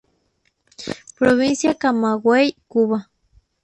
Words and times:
Provincia 1.15 1.75
Camagüey, 1.75 2.55
Cuba. 2.67 3.07